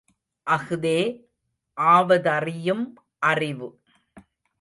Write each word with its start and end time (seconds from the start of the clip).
அஃதே 0.47 0.99
ஆவதறியும் 1.77 2.85
அறிவு! 3.19 3.69